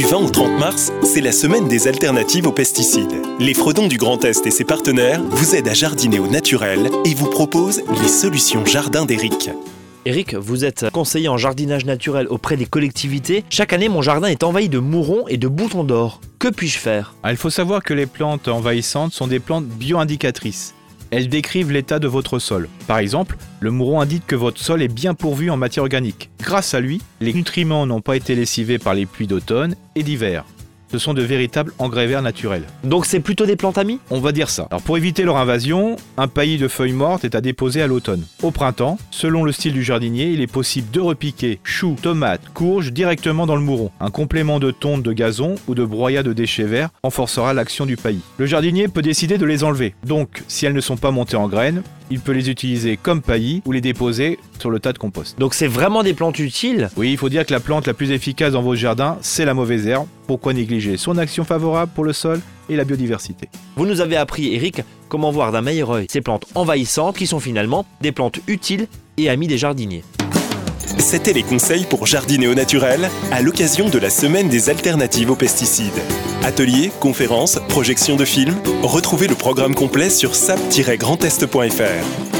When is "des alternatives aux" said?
1.68-2.52, 74.48-75.36